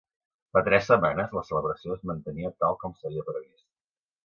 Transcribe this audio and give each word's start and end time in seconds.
Fa 0.55 0.63
tres 0.67 0.87
setmanes, 0.91 1.35
la 1.39 1.43
celebració 1.51 1.91
es 1.97 2.09
mantenia 2.13 2.53
tal 2.65 2.77
com 2.85 2.99
s'havia 3.03 3.29
previst. 3.31 3.71